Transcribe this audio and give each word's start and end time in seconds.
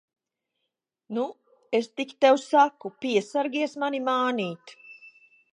Nu, 1.17 1.25
es 1.81 1.89
tik 2.01 2.15
tev 2.25 2.41
saku, 2.45 2.93
piesargies 3.05 3.79
mani 3.85 4.03
mānīt! 4.11 4.79